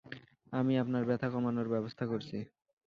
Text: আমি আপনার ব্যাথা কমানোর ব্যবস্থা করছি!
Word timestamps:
আমি 0.53 0.73
আপনার 0.77 1.03
ব্যাথা 1.09 1.27
কমানোর 1.33 1.67
ব্যবস্থা 1.73 2.03
করছি! 2.05 2.37